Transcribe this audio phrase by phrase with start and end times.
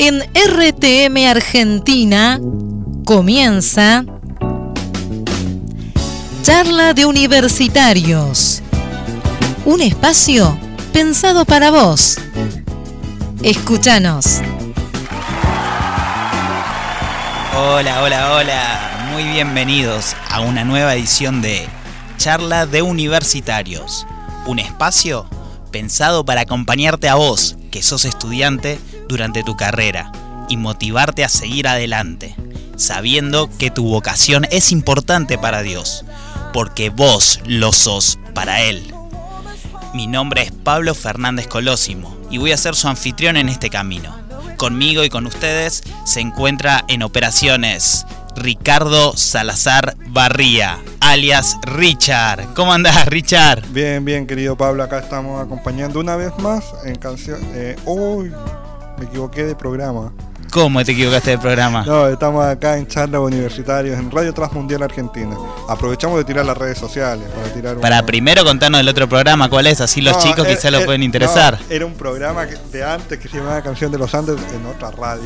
[0.00, 2.40] En RTM Argentina
[3.04, 4.04] comienza
[6.42, 8.62] Charla de Universitarios.
[9.64, 10.56] Un espacio
[10.92, 12.16] pensado para vos.
[13.42, 14.40] Escúchanos.
[17.56, 19.08] Hola, hola, hola.
[19.10, 21.66] Muy bienvenidos a una nueva edición de
[22.18, 24.06] Charla de Universitarios.
[24.46, 25.26] Un espacio
[25.72, 30.12] pensado para acompañarte a vos, que sos estudiante, durante tu carrera
[30.48, 32.34] y motivarte a seguir adelante,
[32.76, 36.04] sabiendo que tu vocación es importante para Dios,
[36.52, 38.92] porque vos lo sos para Él.
[39.94, 44.16] Mi nombre es Pablo Fernández Colosimo y voy a ser su anfitrión en este camino.
[44.56, 48.04] Conmigo y con ustedes se encuentra en operaciones
[48.36, 52.54] Ricardo Salazar Barría, alias Richard.
[52.54, 53.66] ¿Cómo andás, Richard?
[53.70, 54.82] Bien, bien, querido Pablo.
[54.82, 57.40] Acá estamos acompañando una vez más en canción.
[57.54, 57.76] Eh,
[58.98, 60.12] me equivoqué de programa.
[60.50, 61.84] ¿Cómo te equivocaste de programa?
[61.84, 65.36] No, estamos acá en charlas universitarios en Radio Transmundial Argentina.
[65.68, 69.66] Aprovechamos de tirar las redes sociales para tirar Para primero contarnos del otro programa, ¿cuál
[69.66, 69.82] es?
[69.82, 71.58] Así los No, chicos era- quizás lo era- pueden interesar.
[71.60, 74.90] no, era un programa de antes que se llamaba Canción de los Andes en otra
[74.90, 75.20] radio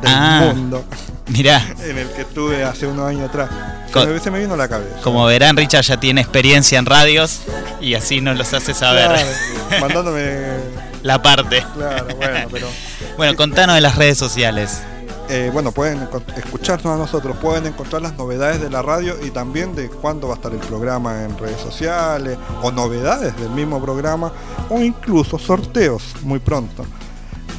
[0.00, 0.52] del Ah.
[0.54, 0.84] mundo,
[1.26, 3.50] Mirá, en el que estuve hace unos años atrás.
[3.92, 5.00] Con- me, se me vino a la cabeza.
[5.02, 7.40] como verán, Richard ya tiene experiencia en radios
[7.80, 10.36] y así nos los hace saber Claro, mandándome.
[11.02, 11.64] la parte.
[11.74, 12.68] Claro, bueno, pero.
[13.16, 14.82] Bueno, contanos de las redes sociales.
[15.28, 19.74] Eh, bueno, pueden escucharnos a nosotros, pueden encontrar las novedades de la radio y también
[19.74, 24.32] de cuándo va a estar el programa en redes sociales o novedades del mismo programa
[24.68, 26.84] o incluso sorteos muy pronto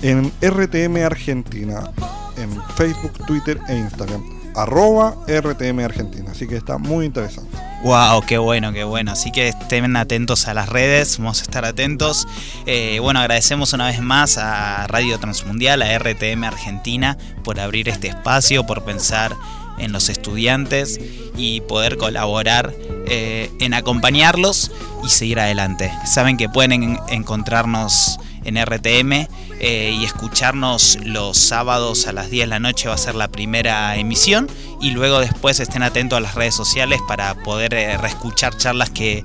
[0.03, 1.89] en RTM Argentina,
[2.37, 4.42] en Facebook, Twitter e Instagram.
[4.55, 7.57] Arroba RTM Argentina, así que está muy interesante.
[7.83, 9.11] Wow, qué bueno, qué bueno.
[9.11, 12.27] Así que estén atentos a las redes, vamos a estar atentos.
[12.65, 18.07] Eh, bueno, agradecemos una vez más a Radio Transmundial, a RTM Argentina, por abrir este
[18.07, 19.35] espacio, por pensar
[19.79, 20.99] en los estudiantes
[21.35, 22.73] y poder colaborar
[23.07, 24.71] eh, en acompañarlos
[25.03, 25.91] y seguir adelante.
[26.05, 29.27] Saben que pueden en- encontrarnos en RTM
[29.59, 33.27] eh, y escucharnos los sábados a las 10 de la noche va a ser la
[33.29, 34.49] primera emisión
[34.81, 39.23] y luego después estén atentos a las redes sociales para poder eh, reescuchar charlas que,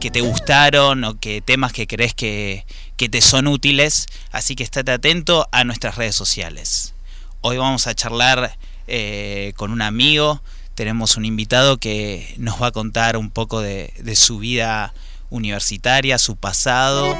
[0.00, 2.66] que te gustaron o que temas que crees que,
[2.96, 4.06] que te son útiles.
[4.32, 6.94] Así que estate atento a nuestras redes sociales.
[7.40, 10.42] Hoy vamos a charlar eh, con un amigo.
[10.74, 14.92] Tenemos un invitado que nos va a contar un poco de, de su vida
[15.30, 17.16] universitaria, su pasado.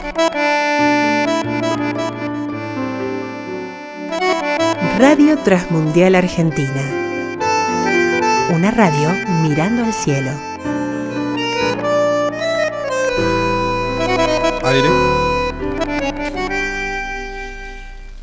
[4.98, 7.36] Radio Transmundial Argentina.
[8.50, 9.12] Una radio
[9.42, 10.30] mirando al cielo.
[14.64, 14.88] Aire.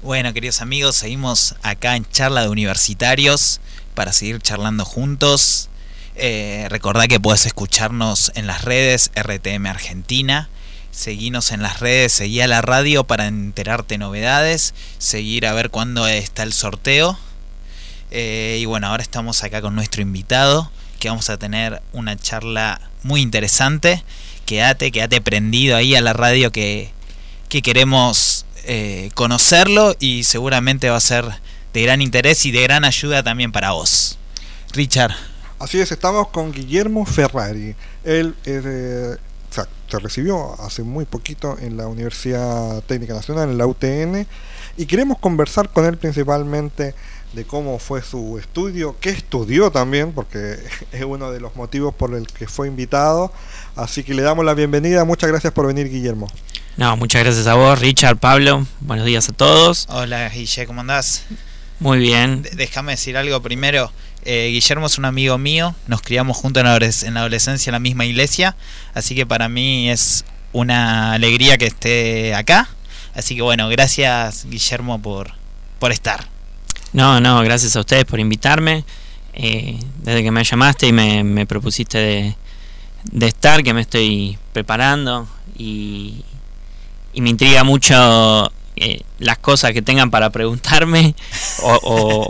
[0.02, 3.62] Bueno, queridos amigos, seguimos acá en charla de universitarios
[3.96, 5.70] para seguir charlando juntos.
[6.16, 10.50] Eh, recordá que puedes escucharnos en las redes RTM Argentina.
[10.92, 16.08] Seguinos en las redes, seguí a la radio para enterarte novedades, seguir a ver cuándo
[16.08, 17.18] está el sorteo.
[18.12, 22.80] Eh, y bueno, ahora estamos acá con nuestro invitado, que vamos a tener una charla
[23.02, 24.04] muy interesante.
[24.46, 26.92] Quédate, quédate prendido ahí a la radio que,
[27.50, 31.26] que queremos eh, conocerlo y seguramente va a ser
[31.74, 34.20] de gran interés y de gran ayuda también para vos.
[34.74, 35.16] Richard,
[35.64, 37.74] Así es, estamos con Guillermo Ferrari.
[38.04, 43.50] Él es de- o sea, se recibió hace muy poquito en la Universidad Técnica Nacional,
[43.50, 44.28] en la UTN,
[44.76, 46.94] y queremos conversar con él principalmente
[47.32, 50.58] de cómo fue su estudio, qué estudió también, porque
[50.92, 53.32] es uno de los motivos por el que fue invitado.
[53.78, 55.06] Así que le damos la bienvenida.
[55.06, 56.28] Muchas gracias por venir, Guillermo.
[56.76, 58.68] No, muchas gracias a vos, Richard, Pablo.
[58.82, 59.88] Buenos días a todos.
[59.90, 61.24] hola Guille, ¿cómo andás?
[61.80, 62.46] Muy bien.
[62.54, 63.92] Déjame decir algo primero.
[64.26, 67.70] Eh, Guillermo es un amigo mío, nos criamos juntos en la, adolesc- en la adolescencia
[67.70, 68.56] en la misma iglesia,
[68.94, 70.24] así que para mí es
[70.54, 72.70] una alegría que esté acá.
[73.16, 75.34] Así que bueno, gracias Guillermo por,
[75.80, 76.28] por estar.
[76.94, 78.86] No, no, gracias a ustedes por invitarme.
[79.34, 82.36] Eh, desde que me llamaste y me, me propusiste de,
[83.12, 85.28] de estar, que me estoy preparando
[85.58, 86.24] y,
[87.14, 91.16] y me intriga mucho eh, las cosas que tengan para preguntarme
[91.62, 92.28] o, o-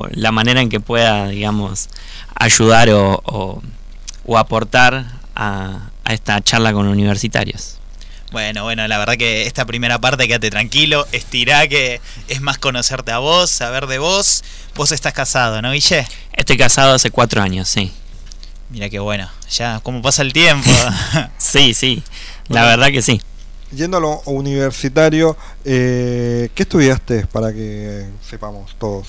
[0.00, 1.88] o la manera en que pueda, digamos,
[2.34, 3.22] ayudar o,
[4.24, 5.04] o- aportar
[5.34, 7.78] a, a esta charla con universitarios.
[8.30, 13.12] Bueno, bueno, la verdad que esta primera parte quédate tranquilo, estirá que es más conocerte
[13.12, 14.42] a vos, saber de vos.
[14.74, 16.06] Vos estás casado, ¿no, Guille?
[16.32, 17.92] Estoy casado hace cuatro años, sí.
[18.70, 20.70] Mira qué bueno, ya cómo pasa el tiempo.
[21.36, 22.02] Sí, sí,
[22.48, 22.66] la Bueno.
[22.68, 23.20] verdad que sí.
[23.74, 29.08] Yendo a lo universitario, eh, ¿qué estudiaste para que sepamos todos?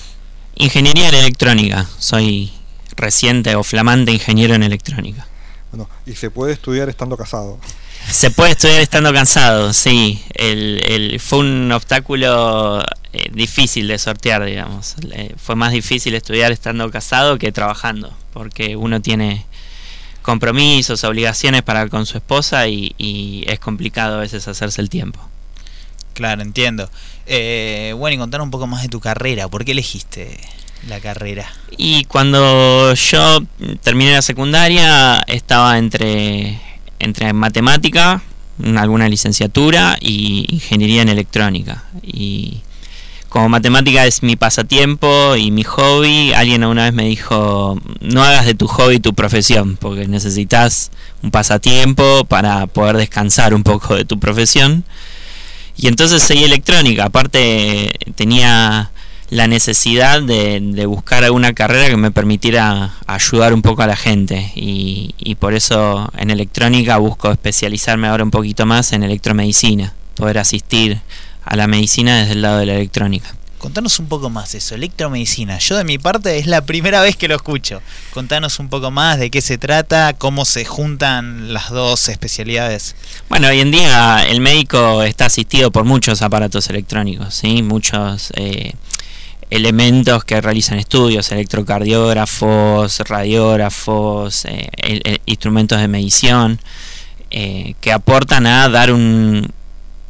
[0.56, 1.86] Ingeniería en electrónica.
[1.98, 2.52] Soy
[2.96, 5.26] reciente o flamante ingeniero en electrónica.
[5.70, 7.58] Bueno, ¿y se puede estudiar estando casado?
[8.10, 10.22] Se puede estudiar estando cansado, sí.
[10.34, 12.82] El, el, fue un obstáculo
[13.12, 14.94] eh, difícil de sortear, digamos.
[15.36, 19.46] fue más difícil estudiar estando casado que trabajando, porque uno tiene
[20.24, 25.20] compromisos, obligaciones para con su esposa y, es complicado a veces hacerse el tiempo.
[26.14, 26.90] Claro, entiendo.
[27.26, 29.48] Eh, bueno, y contar un poco más de tu carrera.
[29.48, 30.40] ¿Por qué elegiste
[30.88, 31.46] la carrera?
[31.76, 33.40] Y cuando yo
[33.82, 36.58] terminé la secundaria estaba entre,
[37.00, 38.22] entre matemática,
[38.76, 41.84] alguna licenciatura y ingeniería en electrónica.
[42.02, 42.62] Y
[43.34, 48.46] como matemática es mi pasatiempo y mi hobby, alguien una vez me dijo, no hagas
[48.46, 54.04] de tu hobby tu profesión, porque necesitas un pasatiempo para poder descansar un poco de
[54.04, 54.84] tu profesión.
[55.76, 58.92] Y entonces seguí electrónica, aparte tenía
[59.30, 64.52] la necesidad de, buscar alguna carrera que me permitiera ayudar un poco a la gente.
[64.54, 70.38] Y, y por eso en electrónica busco especializarme ahora un poquito más en electromedicina, poder
[70.38, 71.00] asistir
[71.44, 73.34] a la medicina desde el lado de la electrónica.
[73.64, 75.56] Contanos un poco más de eso, electromedicina.
[75.58, 77.80] Yo de mi parte es la primera vez que lo escucho.
[78.12, 82.94] Contanos un poco más de qué se trata, cómo se juntan las dos especialidades.
[83.30, 87.62] Bueno, hoy en día el médico está asistido por muchos aparatos electrónicos, ¿sí?
[87.62, 88.74] muchos eh,
[89.48, 96.60] elementos que realizan estudios, electrocardiógrafos, radiógrafos, eh, instrumentos de medición,
[97.30, 99.50] eh, que aportan a dar un,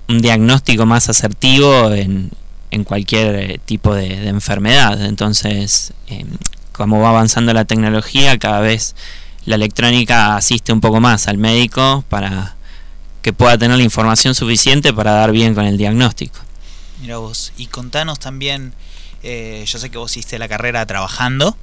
[0.09, 2.31] un diagnóstico más asertivo en,
[2.71, 5.01] en cualquier eh, tipo de, enfermedad.
[5.05, 6.29] Entonces, em,
[6.73, 8.95] como va avanzando la tecnología, cada vez
[9.45, 12.57] la electrónica asiste un poco más al médico para
[13.23, 16.41] que pueda tener la información suficiente para dar bien con el diagnóstico.
[17.01, 18.75] Mira vos, y contanos también,
[19.23, 21.57] eh, yo sé que vos hiciste la carrera trabajando,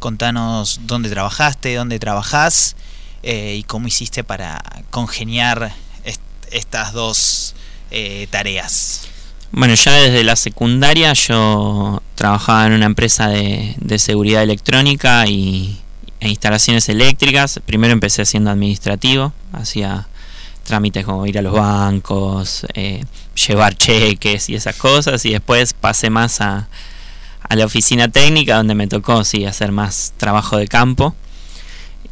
[0.00, 2.76] contanos dónde trabajaste, dónde trabajás
[3.22, 5.74] eh, y cómo hiciste para congeniar
[6.50, 7.54] estas dos
[7.90, 9.08] eh, tareas?
[9.52, 15.80] Bueno, ya desde la secundaria yo trabajaba en una empresa de, seguridad electrónica y,
[16.20, 17.60] e instalaciones eléctricas.
[17.64, 20.08] Primero empecé haciendo administrativo, hacía
[20.64, 23.04] trámites como ir a los bancos, eh,
[23.46, 26.68] llevar cheques y esas cosas, y después pasé más a,
[27.48, 31.14] a la oficina técnica donde me tocó sí, hacer más trabajo de campo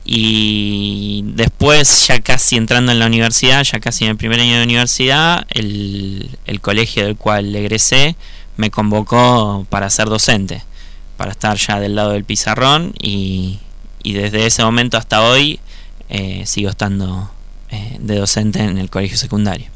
[0.04, 4.62] y después ya casi entrando en la universidad, ya casi en el primer año de
[4.62, 6.28] universidad, el,
[6.60, 8.16] colegio del cual egresé
[8.56, 10.62] me convocó para ser docente,
[11.16, 13.58] para estar ya del lado del pizarrón y,
[14.04, 15.58] desde ese momento hasta hoy
[16.10, 17.30] eh, sigo estando
[17.70, 19.66] eh, de docente en el colegio secundario.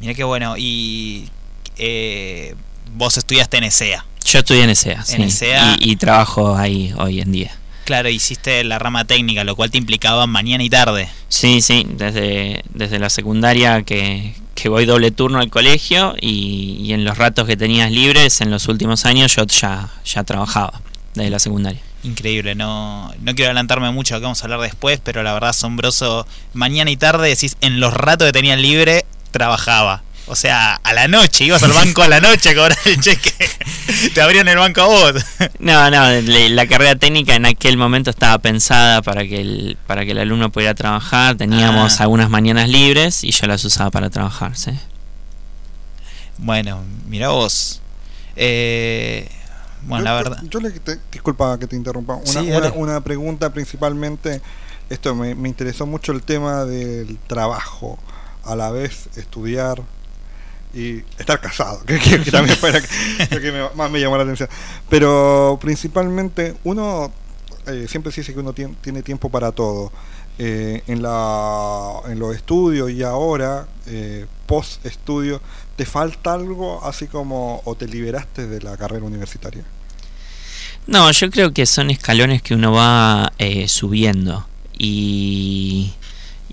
[0.00, 1.28] Mira qué bueno, y
[1.76, 2.56] eh,
[2.94, 4.04] vos estudiaste en ESEA.
[4.24, 7.52] Yo estudié en ESEA, e y trabajo ahí hoy en día.
[7.88, 11.08] Claro, hiciste la rama técnica, lo cual te implicaba mañana y tarde.
[11.30, 14.34] Sí, sí, desde, desde la secundaria que,
[14.66, 19.06] voy doble turno al colegio y, en los ratos que tenías libres en los últimos
[19.06, 20.82] años yo ya, ya trabajaba
[21.14, 21.80] desde la secundaria.
[22.02, 26.26] Increíble, no, no quiero adelantarme mucho, que vamos a hablar después, pero la verdad asombroso.
[26.52, 30.02] Mañana y tarde decís, en los ratos que tenías libre, trabajaba.
[30.28, 33.32] O sea, a la noche, ibas al banco a la noche a cobrar el cheque.
[34.14, 35.14] Te abrían el banco a vos.
[35.58, 40.10] No, no, la carrera técnica en aquel momento estaba pensada para que el, para que
[40.10, 41.36] el alumno pudiera trabajar.
[41.36, 42.02] Teníamos ah.
[42.04, 44.78] algunas mañanas libres y yo las usaba para trabajar, sí.
[46.36, 47.80] Bueno, mira vos.
[48.36, 49.28] Eh,
[49.82, 50.42] bueno, la verdad.
[50.44, 50.72] Yo, le
[51.10, 52.16] disculpa que te interrumpa.
[52.16, 54.42] Una, una, pregunta principalmente.
[54.90, 57.98] Esto me, me interesó mucho el tema del trabajo.
[58.44, 59.82] A la vez estudiar,
[60.74, 61.98] y estar casado, que,
[62.30, 62.72] también fue
[63.30, 64.48] lo que, más me llamó la atención.
[64.88, 67.12] Pero principalmente uno
[67.66, 69.92] eh, siempre se dice que uno tiene, tiempo para todo.
[70.40, 75.42] Eh, en, la, en los estudios y ahora, eh, post estudio,
[75.74, 79.64] ¿te falta algo así como o te liberaste de la carrera universitaria?
[80.86, 83.32] No, yo creo que son escalones que uno va
[83.66, 84.46] subiendo
[84.78, 85.92] y,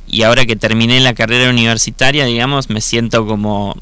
[0.07, 3.75] y ahora que terminé la carrera universitaria, digamos, me siento como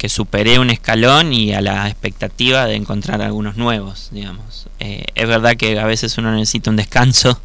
[0.00, 4.66] que superé un escalón y a la expectativa de encontrar algunos nuevos, digamos.
[4.78, 7.38] Eh, es verdad que a veces uno necesita un descanso,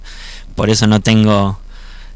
[0.55, 1.59] por eso no tengo,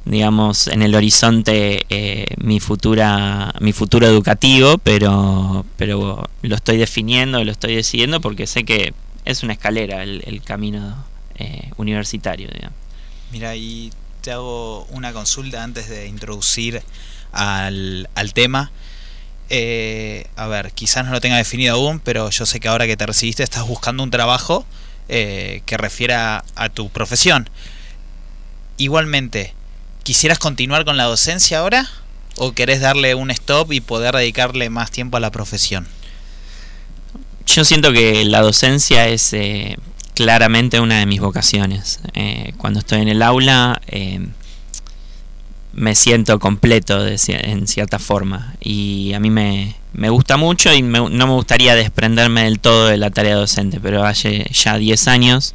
[0.06, 7.44] digamos, en el horizonte eh, mi futura, mi futuro educativo, pero, pero lo estoy definiendo,
[7.44, 8.94] lo estoy decidiendo porque sé que
[9.26, 11.04] es una escalera el, camino
[11.36, 12.78] eh, universitario, digamos.
[13.34, 13.92] Mira, y
[14.22, 16.82] te hago una consulta antes de introducir
[17.34, 18.72] al, al tema.
[19.50, 22.98] Eh, a ver, quizás no lo tenga definido aún, pero yo sé que ahora que
[22.98, 24.66] te recibiste estás buscando un trabajo
[25.08, 27.50] eh, que refiera a tu profesión.
[28.78, 29.54] Igualmente,
[30.04, 31.90] ¿quisieras continuar con la docencia ahora?
[32.38, 35.88] ¿O querés darle un stop y poder dedicarle más tiempo a la profesión?
[37.48, 39.78] Yo siento que la docencia es eh,
[40.14, 42.00] claramente una de mis vocaciones.
[42.14, 43.82] Eh, cuando estoy en el aula
[45.74, 50.82] me siento completo de, en cierta forma y a mí me, me gusta mucho y
[50.82, 55.54] no me gustaría desprenderme del todo de la tarea docente, pero hace ya 10 años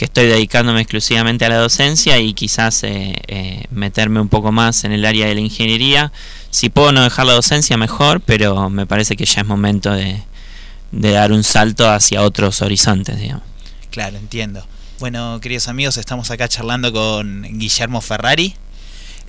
[0.00, 4.84] que estoy dedicándome exclusivamente a la docencia y quizás eh, eh, meterme un poco más
[4.84, 6.10] en el área de la ingeniería.
[6.48, 10.22] Si puedo no dejar la docencia, mejor, pero me parece que ya es momento de,
[10.90, 13.44] dar un salto hacia otros horizontes, digamos.
[13.90, 14.66] Claro, entiendo.
[15.00, 18.54] Bueno, queridos amigos, estamos acá charlando con Guillermo Ferrari.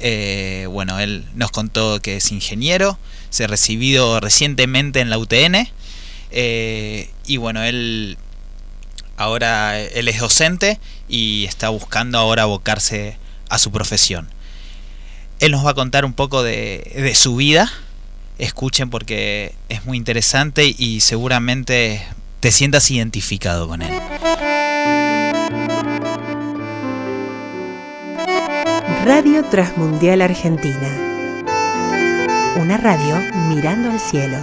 [0.01, 2.97] Eh, bueno, él nos contó que es ingeniero,
[3.29, 5.69] se ha recibido recientemente en la UTN.
[6.31, 8.17] y bueno, él
[9.21, 13.17] ahora él es docente y está buscando ahora abocarse
[13.49, 14.27] a su profesión.
[15.39, 17.71] Él nos va a contar un poco de, su vida.
[18.37, 22.03] Escuchen porque es muy interesante y seguramente
[22.39, 23.91] te sientas identificado con él.
[29.03, 30.87] Radio Transmundial Argentina.
[32.57, 33.17] Una radio
[33.49, 34.37] mirando al cielo.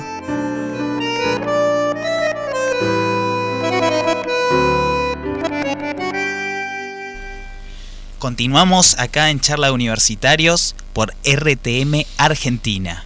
[8.18, 13.04] Continuamos acá en Charla de Universitarios por RTM Argentina.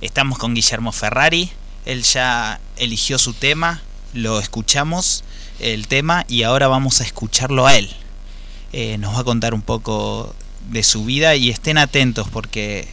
[0.00, 1.52] Estamos con Guillermo Ferrari,
[1.86, 3.82] él ya eligió su tema,
[4.14, 5.22] lo escuchamos
[5.60, 7.88] el tema y ahora vamos a escucharlo a él.
[8.72, 10.34] Eh, nos va a contar un poco
[10.70, 12.88] de su vida y estén atentos porque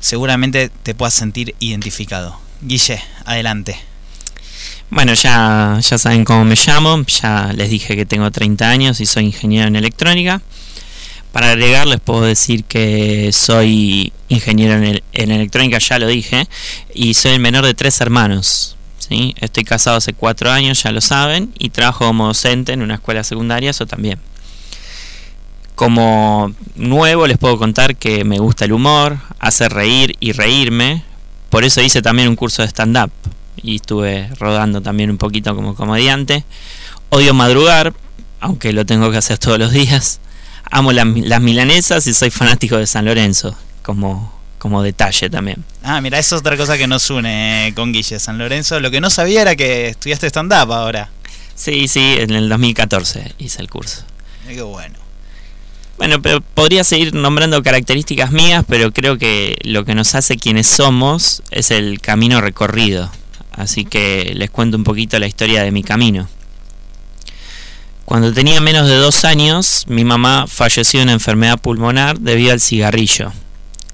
[0.00, 2.38] seguramente te puedas sentir identificado.
[2.60, 3.76] Guille, adelante.
[4.90, 9.06] Bueno, ya, ya saben cómo me llamo, ya les dije que tengo 30 años y
[9.06, 10.42] soy ingeniero en electrónica.
[11.32, 16.46] Para agregar les puedo decir que soy ingeniero en, electrónica, ya lo dije,
[16.94, 18.76] y soy el menor de tres hermanos.
[18.98, 19.34] ¿sí?
[19.40, 23.24] Estoy casado hace cuatro años, ya lo saben, y trabajo como docente en una escuela
[23.24, 24.18] secundaria, eso también.
[25.84, 31.02] Como nuevo les puedo contar que me gusta el humor, hacer reír y reírme,
[31.50, 33.10] por eso hice también un curso de stand-up
[33.56, 36.44] y estuve rodando también un poquito como comediante.
[37.10, 37.92] Odio madrugar,
[38.40, 40.20] aunque lo tengo que hacer todos los días
[40.72, 45.62] amo las milanesas y soy fanático de San Lorenzo, como, como detalle también.
[45.82, 48.80] Ah, mira, eso es otra cosa que nos une eh, con Guille, San Lorenzo.
[48.80, 51.10] Lo que no sabía era que estudiaste stand-up ahora.
[51.54, 54.02] Sí, sí, en el 2014 hice el curso.
[54.48, 55.01] Qué bueno.
[55.98, 60.66] Bueno, pero podría seguir nombrando características mías, pero creo que lo que nos hace quienes
[60.66, 63.10] somos es el camino recorrido.
[63.52, 66.28] Así que les cuento un poquito la historia de mi camino.
[68.04, 72.60] Cuando tenía menos de dos años, mi mamá falleció de una enfermedad pulmonar debido al
[72.60, 73.32] cigarrillo.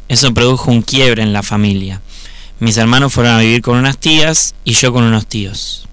[0.09, 2.01] Eso produjo un quiebre en la familia.
[2.61, 5.87] Mis hermanos fueron a vivir con unas tías y yo con unos tíos.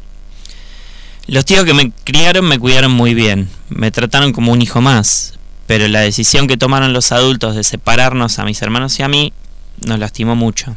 [1.28, 5.34] Los tíos que me criaron me cuidaron muy bien, me trataron como un hijo más,
[5.68, 9.34] pero la decisión que tomaron los adultos de separarnos a mis hermanos y a mí
[9.86, 10.76] nos lastimó mucho.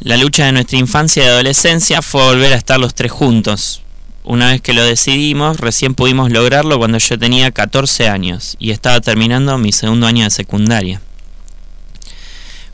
[0.00, 3.82] La lucha de nuestra infancia y adolescencia fue volver a estar los tres juntos,
[4.28, 9.00] una vez que lo decidimos, recién pudimos lograrlo cuando yo tenía 14 años y estaba
[9.00, 11.00] terminando mi segundo año de secundaria.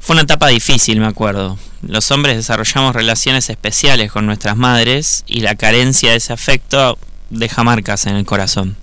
[0.00, 1.59] Fue una etapa difícil, me acuerdo.
[1.83, 6.97] Los hombres desarrollamos relaciones especiales con nuestras madres y la carencia de ese afecto
[7.29, 8.79] deja marcas en el corazón.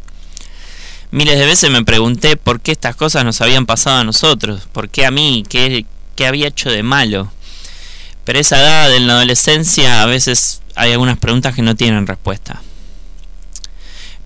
[1.11, 4.89] Miles de veces me pregunté por qué estas cosas nos habían pasado a nosotros, por
[4.89, 5.85] qué a mí, qué,
[6.23, 7.31] había hecho de malo.
[8.25, 12.61] Pero esa edad en la adolescencia a veces hay algunas preguntas que no tienen respuesta.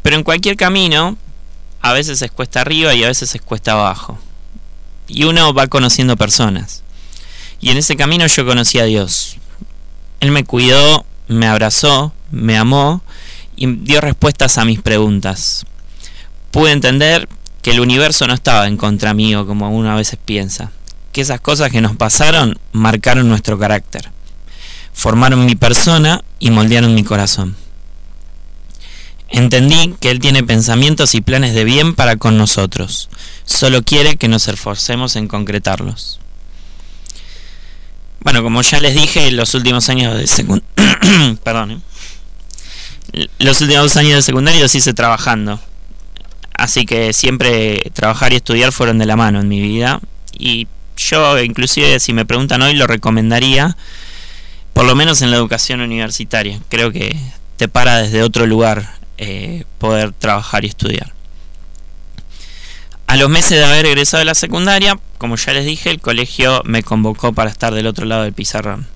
[0.01, 1.17] Pero en cualquier camino,
[1.81, 4.19] a veces es cuesta arriba y a veces es cuesta abajo.
[5.07, 6.83] Y uno va conociendo personas.
[7.61, 9.37] Y en ese camino yo conocí a Dios.
[10.19, 13.01] Él me cuidó, me abrazó, me amó
[13.55, 15.65] y dio respuestas a mis preguntas.
[16.53, 17.27] Pude entender
[17.61, 20.71] que el universo no estaba en contra mío como uno a veces piensa.
[21.11, 24.13] Que esas cosas que nos pasaron marcaron nuestro carácter
[24.93, 27.55] formaron mi persona y moldearon mi corazón.
[29.29, 33.09] Entendí que Él tiene pensamientos y planes de bien para con nosotros.
[33.45, 36.19] Solo quiere que nos esforcemos en concretarlos.
[38.19, 41.35] Bueno, como ya les dije, los últimos años de secundaria...
[41.43, 41.83] Perdón.
[43.13, 43.27] ¿eh?
[43.39, 45.59] Los últimos años de secundaria los hice trabajando.
[46.53, 49.99] Así que siempre trabajar y estudiar fueron de la mano en mi vida.
[50.37, 50.67] Y
[50.97, 53.75] yo, inclusive, si me preguntan hoy, lo recomendaría
[54.73, 56.59] por lo menos en la educación universitaria.
[56.69, 57.15] Creo que
[57.57, 61.13] te para desde otro lugar eh, poder trabajar y estudiar.
[63.07, 66.61] A los meses de haber egresado de la secundaria, como ya les dije, el colegio
[66.65, 68.87] me convocó para estar del otro lado del pizarrón.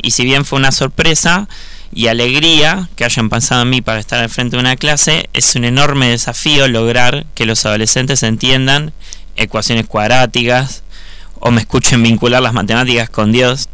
[0.00, 1.48] Y si bien fue una sorpresa
[1.92, 5.54] y alegría que hayan pensado en mí para estar al frente de una clase, es
[5.54, 8.92] un enorme desafío lograr que los adolescentes entiendan
[9.36, 10.82] ecuaciones cuadráticas
[11.40, 13.68] o me escuchen vincular las matemáticas con Dios.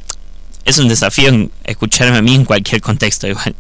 [0.65, 3.55] Es un desafío escucharme a mí en cualquier contexto igual.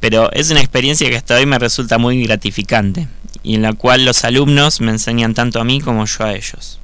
[0.00, 3.08] Pero es una experiencia que hasta hoy me resulta muy gratificante
[3.42, 6.78] y en la cual los alumnos me enseñan tanto a mí como yo a ellos.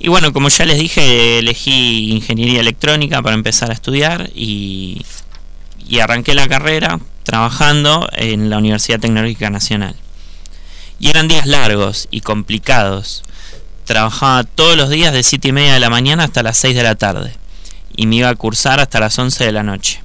[0.00, 5.04] Y bueno, como ya les dije, elegí ingeniería electrónica para empezar a estudiar y,
[6.00, 9.96] arranqué la carrera trabajando en la Universidad Tecnológica Nacional.
[11.00, 13.22] Y eran días largos y complicados.
[13.84, 16.82] Trabajaba todos los días de 7 y media de la mañana hasta las 6 de
[16.82, 17.34] la tarde.
[17.96, 20.00] Y me iba a cursar hasta las 11 de la noche.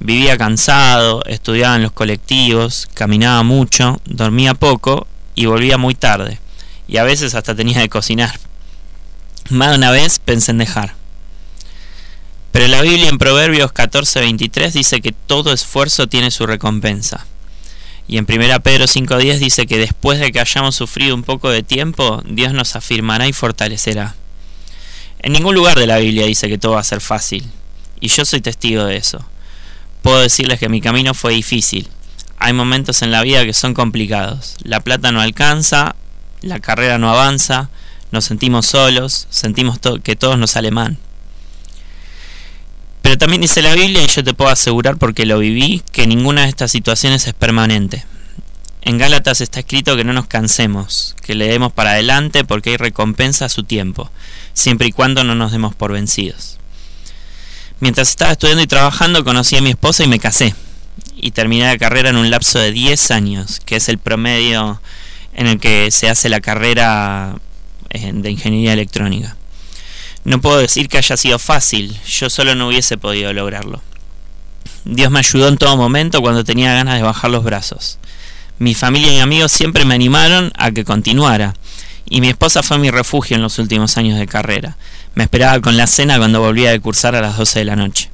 [0.00, 5.06] Vivía cansado, estudiaba en los colectivos, caminaba mucho, dormía poco
[5.36, 6.40] y volvía muy tarde.
[6.88, 8.38] Y a veces hasta tenía que cocinar.
[9.50, 10.94] Más de una vez pensé en dejar.
[12.52, 17.26] Pero la Biblia en Proverbios 14:23 dice que todo esfuerzo tiene su recompensa.
[18.06, 21.62] Y en 1 Pedro 5:10 dice que después de que hayamos sufrido un poco de
[21.62, 24.14] tiempo, Dios nos afirmará y fortalecerá.
[25.20, 27.44] En ningún lugar de la Biblia dice que todo va a ser fácil.
[28.00, 29.24] Y yo soy testigo de eso
[30.04, 31.88] puedo decirles que mi camino fue difícil.
[32.38, 34.54] Hay momentos en la vida que son complicados.
[34.62, 35.96] La plata no alcanza,
[36.42, 37.70] la carrera no avanza,
[38.14, 40.96] nos sentimos solos, sentimos que todo nos sale mal.
[43.02, 46.44] Pero también dice la Biblia, y yo te puedo asegurar porque lo viví, que ninguna
[46.44, 48.06] de estas situaciones es permanente.
[48.80, 52.76] En Gálatas está escrito que no nos cansemos, que le demos para adelante porque hay
[52.76, 54.10] recompensa a su tiempo,
[54.54, 56.58] siempre y cuando no nos demos por vencidos.
[57.80, 60.54] Mientras estaba estudiando y trabajando conocí a mi esposa y me casé.
[61.16, 64.80] Y terminé la carrera en un lapso de 10 años, que es el promedio
[65.34, 67.36] en el que se hace la carrera
[68.02, 69.36] de ingeniería electrónica.
[70.24, 73.82] No puedo decir que haya sido fácil, yo solo no hubiese podido lograrlo.
[74.84, 77.98] Dios me ayudó en todo momento cuando tenía ganas de bajar los brazos.
[78.58, 81.54] Mi familia y amigos siempre me animaron a que continuara,
[82.06, 84.76] y mi esposa fue mi refugio en los últimos años de carrera.
[85.14, 88.10] Me esperaba con la cena cuando volvía de cursar a las 12 de la noche.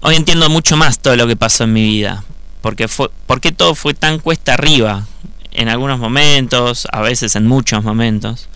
[0.00, 2.24] Hoy entiendo mucho más todo lo que pasó en mi vida,
[2.62, 5.06] porque fue, porque todo fue tan cuesta arriba,
[5.52, 8.48] en algunos momentos, a veces en muchos momentos.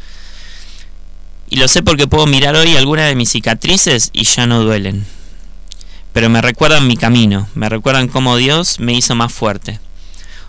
[1.54, 5.06] Y lo sé porque puedo mirar hoy algunas de mis cicatrices y ya no duelen.
[6.12, 9.78] Pero me recuerdan mi camino, me recuerdan cómo Dios me hizo más fuerte.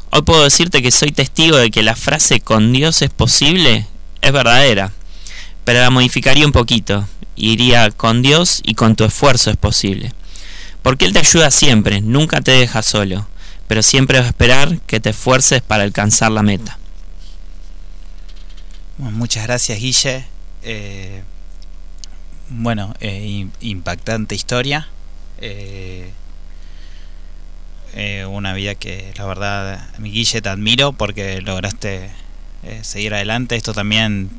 [0.09, 3.85] Hoy puedo decirte que soy testigo de que la frase con Dios es posible
[4.19, 4.93] es verdadera
[5.63, 7.07] pero la modificaría un poquito.
[7.35, 10.11] Iría con Dios y con tu esfuerzo es posible.
[10.81, 13.27] Porque Él te ayuda siempre, nunca te deja solo,
[13.67, 16.79] pero siempre va a esperar que te esfuerces para alcanzar la meta.
[18.97, 20.34] muchas gracias Guille.
[20.65, 21.21] Eh,
[22.49, 24.89] bueno, eh, impactante historia.
[25.39, 26.11] Eh,
[28.27, 32.09] una vida que la verdad, mi Guille te admiro porque lograste
[32.81, 33.55] seguir adelante.
[33.55, 34.29] Esto también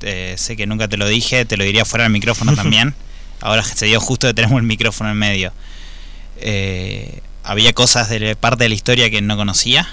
[0.00, 2.94] sé que nunca te lo dije, te lo diría fuera del micrófono también.
[3.40, 5.52] Ahora se dio justo que tenemos el micrófono en medio.
[7.44, 9.86] Había cosas de parte de la historia que no conocía.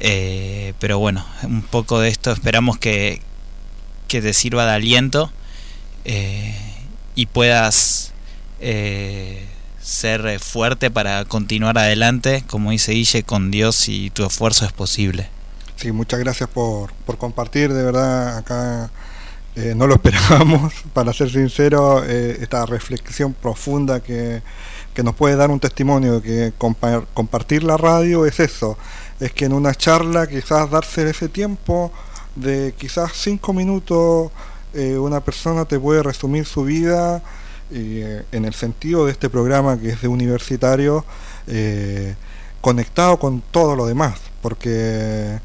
[0.00, 3.20] Eh, pero bueno, un poco de esto esperamos que,
[4.08, 5.30] que te sirva de aliento
[7.14, 8.12] y puedas
[9.88, 15.28] ser fuerte para continuar adelante, como dice Guille, con Dios y tu esfuerzo es posible.
[15.76, 18.90] Sí, muchas gracias por, por compartir, de verdad, acá
[19.56, 24.42] eh, no lo esperábamos, para ser sincero, eh, esta reflexión profunda que,
[24.92, 28.76] que, nos puede dar un testimonio, que compartir la radio es eso,
[29.20, 31.92] es que en una charla quizás darse ese tiempo
[32.40, 34.30] de quizás cinco minutos,
[34.74, 37.22] eh, una persona te puede resumir su vida
[37.70, 41.04] en el sentido de este programa que es de universitario,
[42.62, 45.38] conectado con todo lo demás, porque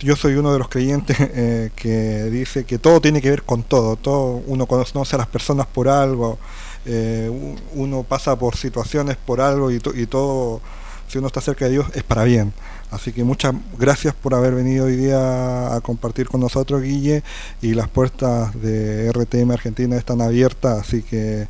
[0.00, 3.62] yo soy uno de los creyentes eh, que dice que todo tiene que ver con
[3.62, 6.38] todo, todo uno conoce a las personas por algo,
[6.86, 7.30] eh,
[7.74, 10.60] uno pasa por situaciones por algo y, y, todo,
[11.08, 12.52] si uno está cerca de Dios, es para bien.
[12.90, 17.22] Así que muchas gracias por haber venido hoy día a compartir con nosotros, Guille,
[17.60, 21.48] y las puertas de RTM Argentina están abiertas, así que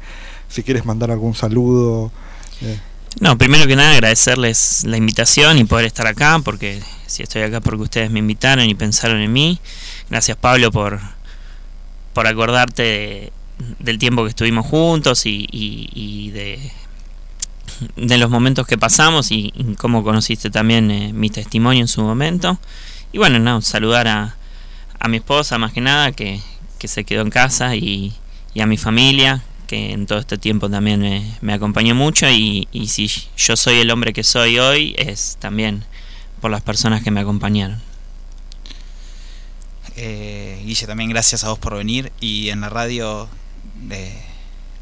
[0.48, 2.10] si quieres mandar algún saludo.
[2.62, 2.78] Eh.
[3.20, 7.60] No, primero que nada agradecerles la invitación y poder estar acá, porque si estoy acá
[7.60, 9.60] porque ustedes me invitaron y pensaron en mí.
[10.10, 11.00] Gracias Pablo por,
[12.12, 13.32] por acordarte
[13.78, 16.70] del tiempo que estuvimos juntos y, de,
[17.96, 22.58] de los momentos que pasamos y, cómo conociste también eh, mi testimonio en su momento.
[23.12, 24.36] Y bueno, no, saludar a,
[24.98, 26.40] a mi esposa más que nada, que,
[26.78, 28.14] que se quedó en casa, y,
[28.54, 32.28] y, a mi familia, que en todo este tiempo también me, acompañó mucho.
[32.28, 35.84] Y, y si yo soy el hombre que soy hoy, es también
[36.40, 37.80] por las personas que me acompañaron.
[40.00, 42.12] Eh, Guille, también gracias a vos por venir.
[42.20, 43.28] Y en la radio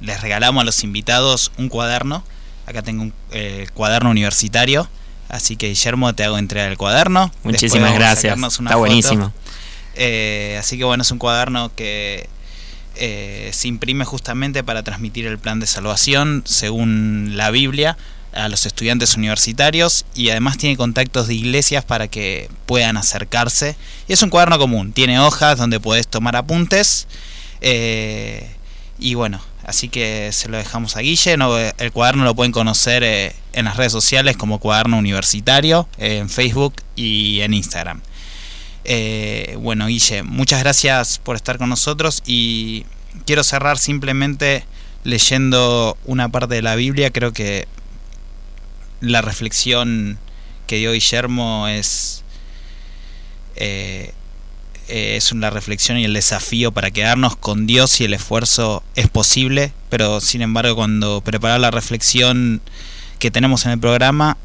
[0.01, 2.23] les regalamos a los invitados un cuaderno.
[2.67, 4.89] Acá tengo un eh, cuaderno universitario.
[5.29, 7.33] Así que Guillermo, te hago entregar el cuaderno.
[7.43, 8.39] Muchísimas gracias.
[8.39, 9.33] Está buenísimo.
[9.95, 12.29] Eh, así que bueno, es un cuaderno que
[12.97, 17.97] eh, se imprime justamente para transmitir el plan de salvación según la Biblia
[18.33, 23.77] a los estudiantes universitarios y además tiene contactos de iglesias para que puedan acercarse.
[24.09, 27.09] Y es un cuaderno común, tiene hojas donde puedes tomar apuntes.
[27.61, 28.51] Eh,
[28.99, 31.37] y bueno, así que se lo dejamos a Guille.
[31.79, 36.75] el cuaderno lo pueden conocer eh, en las redes sociales como cuaderno universitario, en Facebook
[36.95, 38.01] y en Instagram.
[38.85, 42.87] Eh, bueno, Guille, muchas gracias por estar con nosotros y
[43.27, 44.65] quiero cerrar simplemente
[45.03, 47.11] leyendo una parte de la Biblia.
[47.11, 47.67] Creo que
[49.01, 50.19] la reflexión
[50.69, 52.23] que dio Guillermo es,
[54.89, 59.09] eh, es una reflexión y el desafío para quedarnos con Dios y el esfuerzo es
[59.09, 62.61] posible, pero sin embargo cuando preparaba la reflexión
[63.19, 64.37] que tenemos en el programa,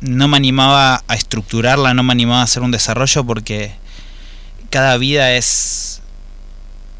[0.00, 3.72] no me animaba a estructurarla, no me animaba a hacer un desarrollo porque
[4.70, 6.00] cada vida es,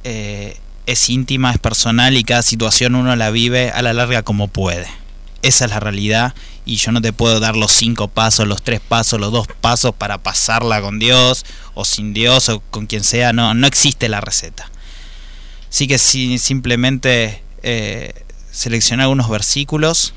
[0.04, 4.48] eh, es íntima, es personal y cada situación uno la vive a la larga como
[4.48, 4.88] puede.
[5.42, 6.34] Esa es la realidad
[6.70, 9.92] y yo no te puedo dar los cinco pasos, los tres pasos, los dos pasos
[9.92, 14.20] para pasarla con Dios o sin Dios o con quien sea, no, no existe la
[14.20, 14.70] receta.
[15.68, 20.14] Así que si, simplemente eh, seleccioné algunos versículos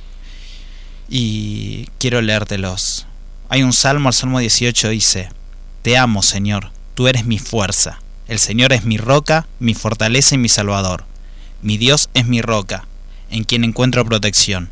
[1.10, 3.08] y quiero leértelos.
[3.50, 5.30] Hay un salmo, el Salmo 18 dice,
[5.82, 10.38] Te amo Señor, tú eres mi fuerza, el Señor es mi roca, mi fortaleza y
[10.38, 11.04] mi salvador.
[11.64, 12.86] Mi Dios es mi roca,
[13.32, 14.70] en quien encuentro protección.